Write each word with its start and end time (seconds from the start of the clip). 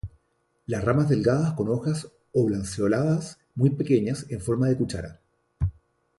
Las 0.65 0.83
ramas 0.83 1.09
delgadas 1.09 1.53
con 1.53 1.69
hojas 1.69 2.11
oblanceoladas 2.33 3.37
muy 3.53 3.69
pequeñas 3.69 4.25
en 4.29 4.41
forma 4.41 4.67
de 4.67 4.75
cuchara. 4.75 5.21